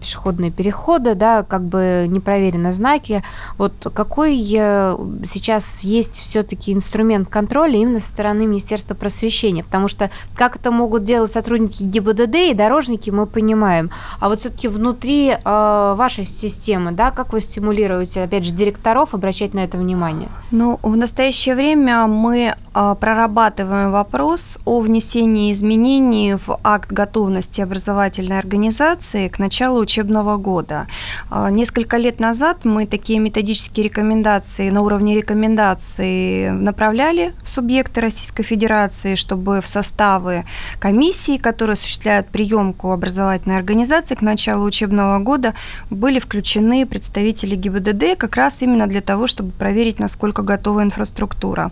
[0.00, 3.22] пешеходные переходы, да, как бы не проверены знаки.
[3.56, 4.96] Вот какой э,
[5.30, 9.64] сейчас есть все-таки инструмент контроля именно со стороны Министерства просвещения?
[9.64, 13.90] Потому что как это могут делать сотрудники ГИБДД и дорожники, мы понимаем.
[14.20, 19.54] А вот все-таки внутри э, вашей системы, да, как вы стимулируете, опять же, директоров обращать
[19.54, 20.28] на это внимание?
[20.50, 28.38] Ну, в настоящее время мы э, прорабатываем вопрос о внесении изменений в акт готовности образовательной
[28.38, 30.86] организации к началу начала учебного года.
[31.30, 38.42] А, несколько лет назад мы такие методические рекомендации на уровне рекомендаций направляли в субъекты Российской
[38.42, 40.44] Федерации, чтобы в составы
[40.80, 45.54] комиссии, которые осуществляют приемку образовательной организации к началу учебного года,
[45.90, 51.70] были включены представители ГИБДД как раз именно для того, чтобы проверить, насколько готова инфраструктура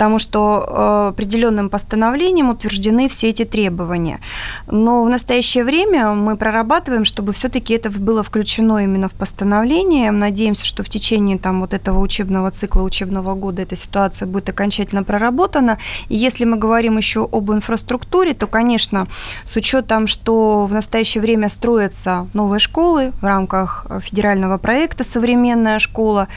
[0.00, 4.20] потому что э, определенным постановлением утверждены все эти требования.
[4.66, 10.10] Но в настоящее время мы прорабатываем, чтобы все-таки это было включено именно в постановление.
[10.10, 15.04] Надеемся, что в течение там, вот этого учебного цикла, учебного года эта ситуация будет окончательно
[15.04, 15.76] проработана.
[16.08, 19.06] И если мы говорим еще об инфраструктуре, то, конечно,
[19.44, 26.28] с учетом, что в настоящее время строятся новые школы в рамках федерального проекта «Современная школа»,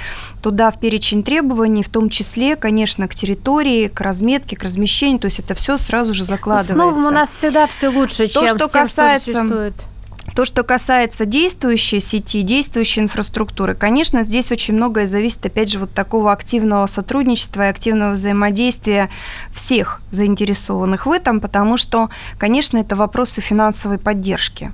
[0.41, 3.52] туда в перечень требований, в том числе, конечно, к территории,
[3.89, 6.73] к разметке, к размещению, то есть это все сразу же закладывается.
[6.73, 9.31] Словом, у нас всегда все лучше, то, чем что тем, касается...
[9.31, 9.73] что существует.
[10.35, 15.93] То, что касается действующей сети, действующей инфраструктуры, конечно, здесь очень многое зависит, опять же, вот
[15.93, 19.09] такого активного сотрудничества и активного взаимодействия
[19.53, 24.71] всех заинтересованных в этом, потому что, конечно, это вопросы финансовой поддержки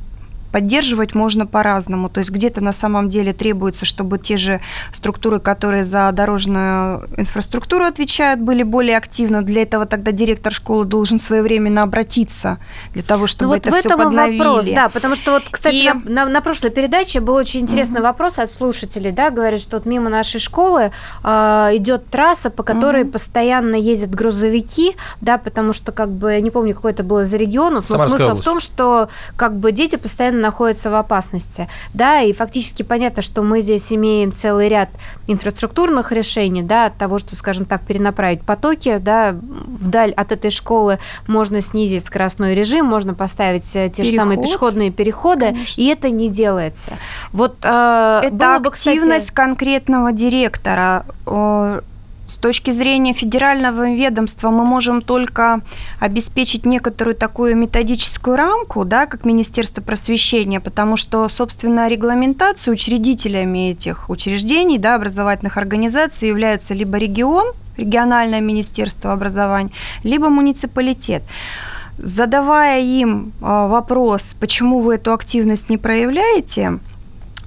[0.52, 2.10] поддерживать можно по-разному.
[2.10, 7.86] То есть где-то на самом деле требуется, чтобы те же структуры, которые за дорожную инфраструктуру
[7.86, 9.42] отвечают, были более активны.
[9.42, 12.60] Для этого тогда директор школы должен своевременно обратиться
[12.94, 14.38] для того, чтобы ну, вот это в все этом подновили.
[14.38, 15.88] вопрос, да, потому что вот, кстати, И...
[15.88, 18.08] на, на, на прошлой передаче был очень интересный угу.
[18.08, 20.92] вопрос от слушателей, да, говорят, что вот мимо нашей школы
[21.24, 21.30] э,
[21.74, 23.12] идет трасса, по которой угу.
[23.12, 27.38] постоянно ездят грузовики, да, потому что как бы я не помню, какой это было за
[27.38, 28.42] регионов, но Самарская смысл область.
[28.42, 31.68] в том, что как бы дети постоянно находятся в опасности.
[31.94, 34.90] Да, и фактически понятно, что мы здесь имеем целый ряд
[35.28, 41.00] инфраструктурных решений, да, от того, что, скажем так, перенаправить потоки, да, вдаль от этой школы
[41.28, 44.10] можно снизить скоростной режим, можно поставить э, те Переход.
[44.10, 45.82] же самые пешеходные переходы, Конечно.
[45.82, 46.94] и это не делается.
[47.32, 49.34] Вот э, это активность бы, кстати...
[49.34, 51.06] конкретного директора
[52.30, 55.62] с точки зрения федерального ведомства мы можем только
[56.00, 64.10] обеспечить некоторую такую методическую рамку, да, как Министерство просвещения, потому что, собственно, регламентацию учредителями этих
[64.10, 69.72] учреждений, да, образовательных организаций являются либо регион, региональное министерство образования,
[70.04, 71.24] либо муниципалитет.
[71.98, 76.80] Задавая им а, вопрос, почему вы эту активность не проявляете,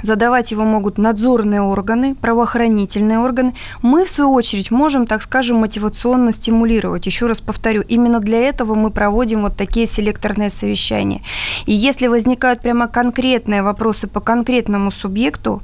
[0.02, 3.54] Задавать его могут надзорные органы, правоохранительные органы.
[3.82, 7.06] Мы, в свою очередь, можем, так скажем, мотивационно стимулировать.
[7.06, 11.22] Еще раз повторю, именно для этого мы проводим вот такие селекторные совещания.
[11.66, 15.62] И если возникают прямо конкретные вопросы по конкретному субъекту,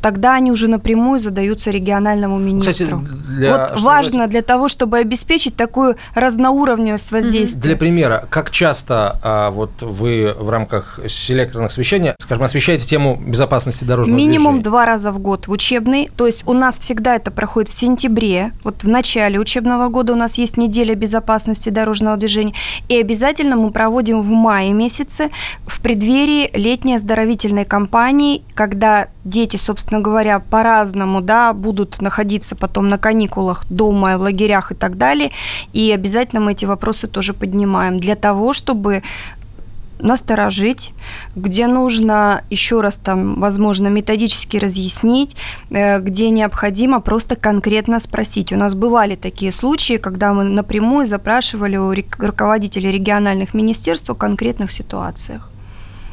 [0.00, 3.02] тогда они уже напрямую задаются региональному министру.
[3.02, 7.60] Кстати, для, вот важно сказать, для того, чтобы обеспечить такую разноуровневость воздействия.
[7.60, 13.84] Для примера, как часто а, вот вы в рамках селекторных освещения, скажем, освещаете тему безопасности
[13.84, 14.64] дорожного Минимум движения?
[14.64, 16.10] два раза в год в учебный.
[16.16, 18.52] То есть у нас всегда это проходит в сентябре.
[18.62, 22.54] Вот в начале учебного года у нас есть неделя безопасности дорожного движения.
[22.88, 25.30] И обязательно мы проводим в мае месяце
[25.66, 32.88] в преддверии летней оздоровительной кампании, когда дети, собственно, собственно говоря, по-разному, да, будут находиться потом
[32.88, 35.30] на каникулах дома, в лагерях и так далее.
[35.74, 39.02] И обязательно мы эти вопросы тоже поднимаем для того, чтобы
[40.00, 40.92] насторожить,
[41.36, 45.36] где нужно еще раз там, возможно, методически разъяснить,
[45.70, 48.52] э, где необходимо просто конкретно спросить.
[48.52, 54.70] У нас бывали такие случаи, когда мы напрямую запрашивали у руководителей региональных министерств о конкретных
[54.70, 55.50] ситуациях.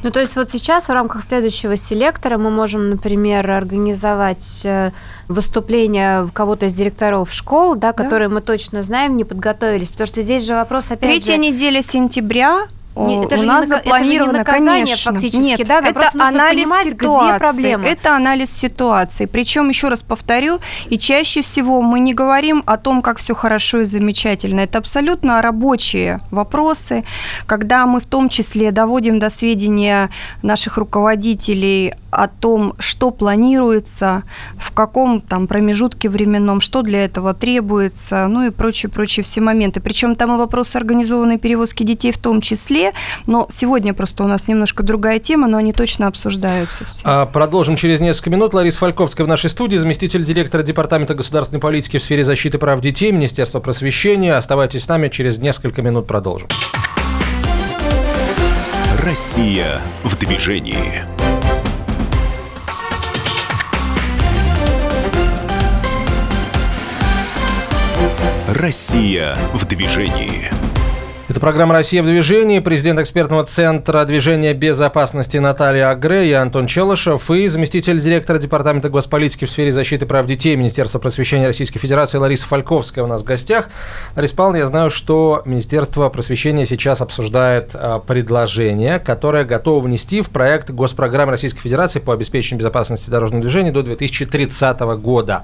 [0.03, 4.91] Ну, то есть вот сейчас в рамках следующего селектора мы можем, например, организовать э,
[5.29, 8.35] выступление кого-то из директоров школ, да, которые да.
[8.35, 9.89] мы точно знаем, не подготовились.
[9.91, 11.37] Потому что здесь же вопрос опять Третья же...
[11.37, 15.11] неделя сентября не, это у же нас не запланировано, это же не наказание, конечно.
[15.13, 15.79] фактически, Нет, да?
[15.79, 17.29] это анализ понимать, ситуации.
[17.29, 17.85] где проблема.
[17.85, 19.25] Это анализ ситуации.
[19.25, 23.81] Причем, еще раз повторю, и чаще всего мы не говорим о том, как все хорошо
[23.81, 24.61] и замечательно.
[24.61, 27.03] Это абсолютно рабочие вопросы,
[27.47, 30.09] когда мы в том числе доводим до сведения
[30.41, 34.23] наших руководителей о том, что планируется,
[34.57, 39.79] в каком там промежутке временном, что для этого требуется, ну и прочие-прочие все моменты.
[39.79, 42.93] Причем там и вопросы организованной перевозки детей в том числе, феврале,
[43.25, 47.01] но сегодня просто у нас немножко другая тема, но они точно обсуждаются все.
[47.03, 48.53] А, продолжим через несколько минут.
[48.53, 53.11] Лариса Фальковская в нашей студии, заместитель директора Департамента государственной политики в сфере защиты прав детей,
[53.11, 54.35] Министерства просвещения.
[54.35, 56.47] Оставайтесь с нами, через несколько минут продолжим.
[59.01, 61.03] Россия в движении.
[68.47, 70.62] Россия в движении.
[71.43, 72.59] Программа «Россия в движении».
[72.59, 79.43] Президент экспертного центра движения безопасности Наталья Агре, я Антон Челышев и заместитель директора Департамента госполитики
[79.43, 83.67] в сфере защиты прав детей Министерства просвещения Российской Федерации Лариса Фальковская у нас в гостях.
[84.15, 90.29] Лариса Павловна, я знаю, что Министерство просвещения сейчас обсуждает а, предложение, которое готово внести в
[90.29, 95.43] проект госпрограммы Российской Федерации по обеспечению безопасности дорожного движения до 2030 года.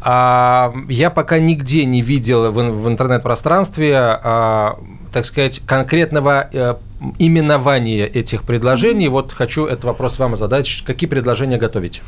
[0.00, 4.78] А, я пока нигде не видел в, в интернет-пространстве, а,
[5.12, 6.74] так сказать, конкретного э,
[7.18, 9.08] именования этих предложений.
[9.08, 10.82] Вот хочу этот вопрос вам задать.
[10.84, 12.02] Какие предложения готовите?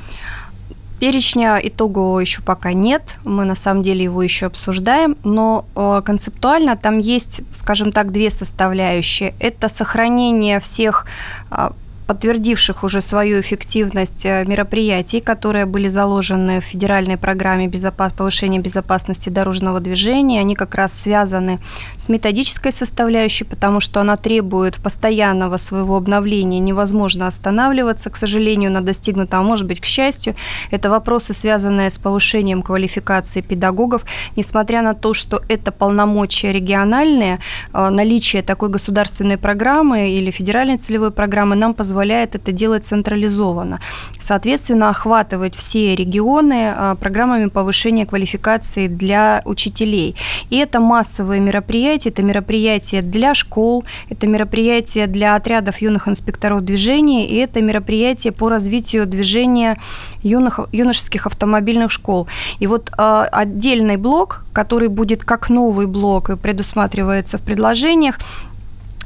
[1.01, 6.77] Перечня итогового еще пока нет, мы на самом деле его еще обсуждаем, но э, концептуально
[6.77, 9.35] там есть, скажем так, две составляющие.
[9.41, 11.07] Это сохранение всех
[11.51, 11.71] э,
[12.11, 18.13] подтвердивших уже свою эффективность э, мероприятий, которые были заложены в федеральной программе безопас...
[18.13, 20.41] повышения безопасности дорожного движения.
[20.41, 21.61] Они как раз связаны
[21.99, 26.59] с методической составляющей, потому что она требует постоянного своего обновления.
[26.59, 30.35] Невозможно останавливаться, к сожалению, на достигнутом, а может быть, к счастью.
[30.73, 34.03] Это вопросы, связанные с повышением квалификации педагогов.
[34.35, 37.39] Несмотря на то, что это полномочия региональные,
[37.73, 43.79] э, наличие такой государственной программы или федеральной целевой программы нам позволяет позволяет это делать централизованно.
[44.21, 50.17] Соответственно, охватывать все регионы а, программами повышения квалификации для учителей.
[50.49, 57.29] И это массовые мероприятия, это мероприятия для школ, это мероприятия для отрядов юных инспекторов движения,
[57.29, 59.77] и это мероприятия по развитию движения
[60.23, 62.29] юных, юношеских автомобильных школ.
[62.61, 68.19] И вот э, отдельный блок, который будет как новый блок и предусматривается в предложениях,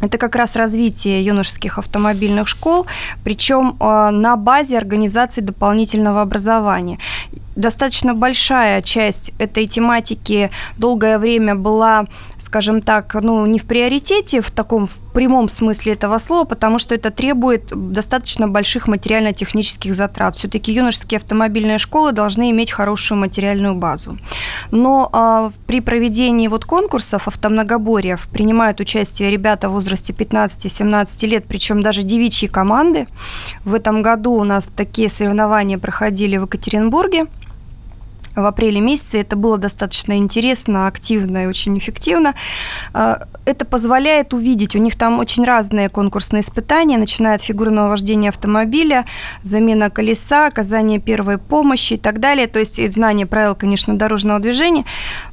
[0.04, 2.86] это как раз развитие юношеских автомобильных школ,
[3.24, 6.98] причем э, на базе организации дополнительного образования.
[7.56, 12.06] Достаточно большая часть этой тематики долгое время была,
[12.38, 16.94] скажем так, ну, не в приоритете в таком в прямом смысле этого слова, потому что
[16.94, 20.36] это требует достаточно больших материально-технических затрат.
[20.36, 24.18] Все-таки юношеские автомобильные школы должны иметь хорошую материальную базу.
[24.70, 31.82] Но а, при проведении вот конкурсов автомногоборьев принимают участие ребята в возрасте 15-17 лет, причем
[31.82, 33.06] даже девичьи команды.
[33.64, 37.26] В этом году у нас такие соревнования проходили в Екатеринбурге
[38.34, 39.20] в апреле месяце.
[39.20, 42.34] Это было достаточно интересно, активно и очень эффективно.
[42.92, 48.30] А, это позволяет увидеть, у них там очень разные конкурсные испытания, начиная от фигурного вождения
[48.30, 49.04] автомобиля,
[49.42, 52.46] замена колеса, оказание первой помощи и так далее.
[52.46, 54.84] То есть знание правил, конечно, дорожного движения.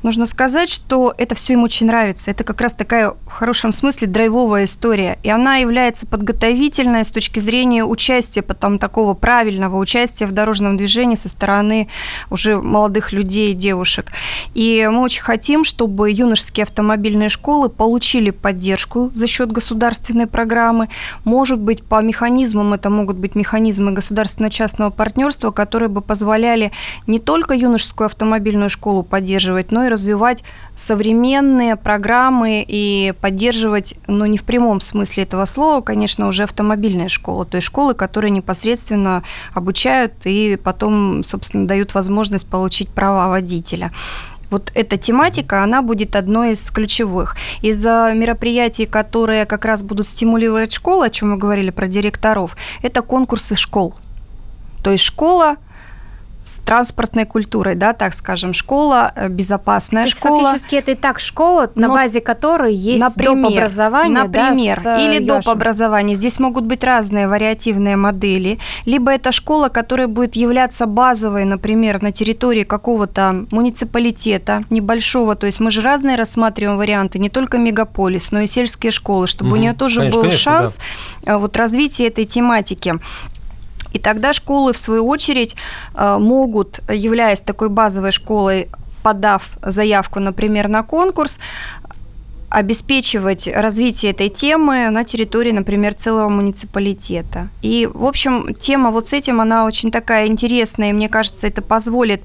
[0.04, 2.32] Нужно сказать, что это все им очень нравится.
[2.32, 5.18] Это как раз такая в хорошем смысле драйвовая история.
[5.24, 11.16] И она является подготовительной с точки зрения участия, потом такого правильного участия в дорожном движении
[11.16, 11.88] со стороны
[12.30, 14.12] уже молодых молодых людей, девушек.
[14.54, 20.90] И мы очень хотим, чтобы юношеские автомобильные школы получили поддержку за счет государственной программы.
[21.24, 26.72] Может быть, по механизмам это могут быть механизмы государственно-частного партнерства, которые бы позволяли
[27.08, 30.44] не только юношескую автомобильную школу поддерживать, но и развивать
[30.76, 37.46] современные программы и поддерживать, ну, не в прямом смысле этого слова, конечно, уже автомобильные школы,
[37.46, 39.24] то есть школы, которые непосредственно
[39.54, 43.92] обучают и потом, собственно, дают возможность получить права водителя
[44.52, 47.36] вот эта тематика, она будет одной из ключевых.
[47.62, 53.02] Из-за мероприятий, которые как раз будут стимулировать школы, о чем мы говорили про директоров, это
[53.02, 53.96] конкурсы школ.
[54.84, 55.56] То есть школа
[56.44, 60.44] с транспортной культурой, да, так скажем, школа, э, безопасная То школа.
[60.44, 63.54] Фактически это и так школа, на Но, базе которой есть например, доп.
[63.54, 64.24] образование.
[64.24, 65.28] Например, да, или Яшем.
[65.28, 65.50] доп.
[65.50, 66.16] образование.
[66.16, 68.58] Здесь могут быть разные вариативные модели.
[68.86, 75.36] Либо это школа, которая будет являться базовой, например, на территории какого-то муниципалитета небольшого.
[75.36, 79.52] То есть мы же разные рассматриваем варианты, не только мегаполис, но и сельские школы, чтобы
[79.52, 79.58] угу.
[79.58, 80.78] у нее тоже конечно, был конечно, шанс
[81.24, 81.34] да.
[81.34, 82.96] Э, вот развития этой тематики.
[83.94, 85.56] И тогда школы, в свою очередь,
[85.96, 88.70] э, могут, являясь такой базовой школой,
[89.04, 91.40] подав заявку, например, на конкурс,
[92.52, 97.50] обеспечивать развитие этой темы на территории, например, целого муниципалитета.
[97.62, 101.62] И, в общем, тема вот с этим, она очень такая интересная, и мне кажется, это
[101.62, 102.22] позволит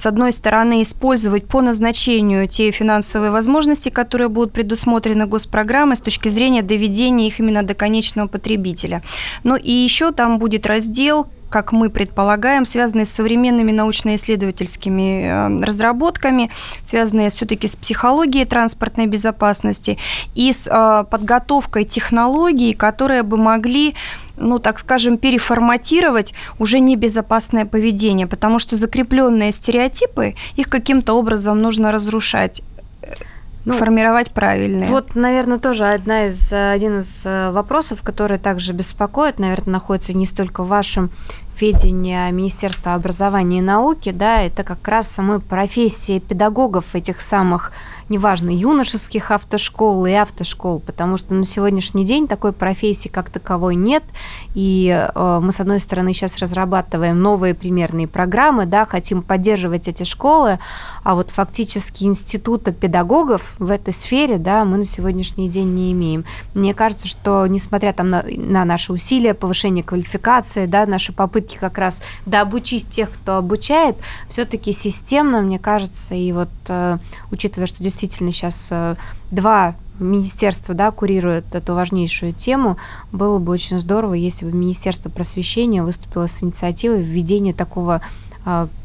[0.00, 6.30] с одной стороны, использовать по назначению те финансовые возможности, которые будут предусмотрены госпрограммой с точки
[6.30, 9.02] зрения доведения их именно до конечного потребителя.
[9.44, 16.50] Ну и еще там будет раздел, как мы предполагаем, связанные с современными научно-исследовательскими э, разработками,
[16.84, 19.98] связанные все-таки с психологией транспортной безопасности
[20.34, 23.94] и с э, подготовкой технологий, которые бы могли
[24.36, 31.92] ну, так скажем, переформатировать уже небезопасное поведение, потому что закрепленные стереотипы, их каким-то образом нужно
[31.92, 32.62] разрушать
[33.64, 34.86] ну, формировать правильные.
[34.86, 40.62] Вот, наверное, тоже одна из, один из вопросов, который также беспокоит, наверное, находится не столько
[40.62, 41.10] в вашем
[41.60, 47.72] ведения Министерства образования и науки, да, это как раз самой профессии педагогов этих самых
[48.10, 54.02] неважно, юношеских автошкол и автошкол, потому что на сегодняшний день такой профессии как таковой нет,
[54.54, 60.02] и э, мы, с одной стороны, сейчас разрабатываем новые примерные программы, да, хотим поддерживать эти
[60.02, 60.58] школы,
[61.04, 66.24] а вот фактически института педагогов в этой сфере, да, мы на сегодняшний день не имеем.
[66.52, 71.78] Мне кажется, что несмотря там на, на наши усилия, повышение квалификации, да, наши попытки как
[71.78, 73.96] раз дообучить тех, кто обучает,
[74.28, 76.98] все-таки системно, мне кажется, и вот э,
[77.30, 78.96] учитывая, что действительно сейчас э,
[79.30, 82.78] два министерства да, курируют эту важнейшую тему,
[83.12, 88.00] было бы очень здорово, если бы Министерство просвещения выступило с инициативой введения такого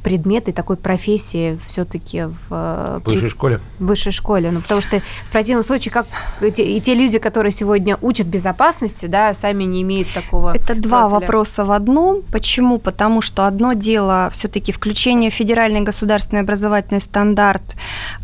[0.03, 3.59] предметы такой профессии все-таки в э, высшей школе.
[3.79, 4.51] В высшей школе.
[4.51, 6.07] Ну, потому что в противном случае, как
[6.41, 10.55] и те, и те люди, которые сегодня учат безопасности, да, сами не имеют такого.
[10.55, 12.21] Это два вопроса в одном.
[12.31, 12.79] Почему?
[12.79, 17.75] Потому что одно дело все-таки включение в федеральный государственный образовательный стандарт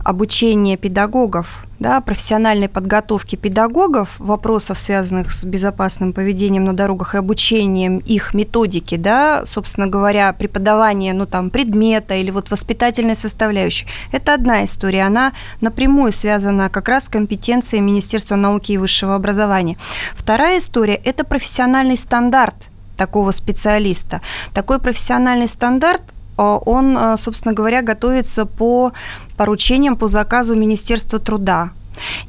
[0.04, 7.98] обучения педагогов да, профессиональной подготовки педагогов, вопросов, связанных с безопасным поведением на дорогах и обучением
[7.98, 13.88] их методики, да, собственно говоря, преподавание, ну, там, предмета или вот воспитательной составляющей.
[14.12, 19.78] Это одна история, она напрямую связана как раз с компетенцией Министерства науки и высшего образования.
[20.16, 24.22] Вторая история– это профессиональный стандарт такого специалиста.
[24.54, 26.04] Такой профессиональный стандарт
[26.38, 28.94] он, а, собственно говоря, готовится по
[29.38, 31.72] поручениям по заказу Министерства труда.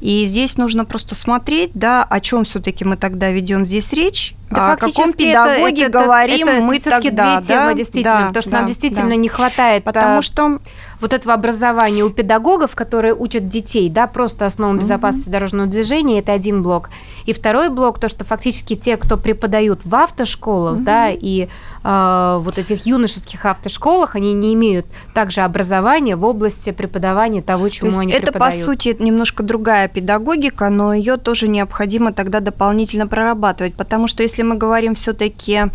[0.01, 4.73] И здесь нужно просто смотреть, да, о чем все-таки мы тогда ведем здесь речь, да,
[4.73, 8.27] о каком педагоге это, говорим это, это, мы все-таки тогда, две темы, да, действительно, да,
[8.27, 9.15] потому что да, нам действительно да.
[9.15, 10.59] не хватает потому а, что
[11.03, 15.33] вот этого образования у педагогов, которые учат детей, да, просто основам безопасности угу.
[15.33, 16.89] дорожного движения, это один блок.
[17.25, 20.83] И второй блок, то, что фактически те, кто преподают в автошколах, угу.
[20.83, 21.49] да, и
[21.83, 27.91] э, вот этих юношеских автошколах, они не имеют также образования в области преподавания того, чему
[27.91, 28.55] то есть они это, преподают.
[28.55, 34.23] Это, по сути, немножко другая педагогика, но ее тоже необходимо тогда дополнительно прорабатывать, потому что
[34.23, 35.69] если мы говорим все-таки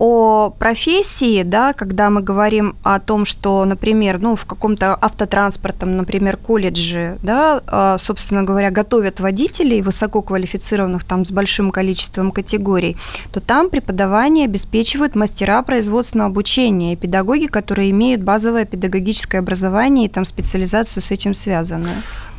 [0.00, 6.38] о профессии, да, когда мы говорим о том, что, например, ну, в каком-то автотранспортном, например,
[6.38, 12.96] колледже, да, а, собственно говоря, готовят водителей высококвалифицированных там с большим количеством категорий,
[13.30, 20.08] то там преподавание обеспечивают мастера производственного обучения и педагоги, которые имеют базовое педагогическое образование и
[20.08, 21.96] там специализацию с этим связанную.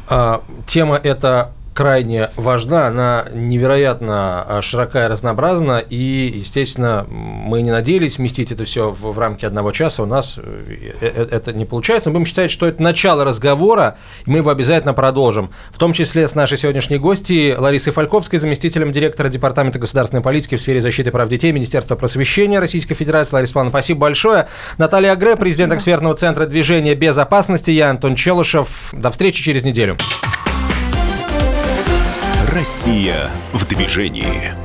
[0.08, 7.72] А, тема эта крайне важна, она невероятно а, широка и разнообразна, и, естественно, мы не
[7.72, 11.54] надеялись вместить это все в, в рамки одного часа, у нас э, э, э, это
[11.54, 15.78] не получается, но будем считать, что это начало разговора, и мы его обязательно продолжим, в
[15.78, 20.82] том числе с нашей сегодняшней гостьей Ларисой Фальковской, заместителем директора Департамента государственной политики в сфере
[20.82, 23.36] защиты прав детей Министерства просвещения Российской Федерации.
[23.36, 24.48] Лариса Павловна, спасибо большое.
[24.78, 28.90] Наталья Агре, президент экспертного центра движения безопасности, я Антон Челышев.
[28.94, 29.98] До встречи через неделю.
[32.52, 34.61] Россия в движении.